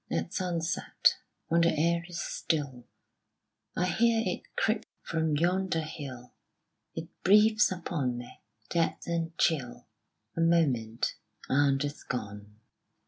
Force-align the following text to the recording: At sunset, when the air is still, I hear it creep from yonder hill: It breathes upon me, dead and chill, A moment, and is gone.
At 0.09 0.33
sunset, 0.33 1.17
when 1.49 1.61
the 1.61 1.77
air 1.77 2.03
is 2.07 2.19
still, 2.19 2.85
I 3.75 3.85
hear 3.85 4.23
it 4.25 4.41
creep 4.55 4.83
from 5.03 5.37
yonder 5.37 5.81
hill: 5.81 6.33
It 6.95 7.09
breathes 7.23 7.71
upon 7.71 8.17
me, 8.17 8.41
dead 8.71 8.97
and 9.05 9.37
chill, 9.37 9.85
A 10.35 10.41
moment, 10.41 11.13
and 11.49 11.83
is 11.85 12.03
gone. 12.03 12.59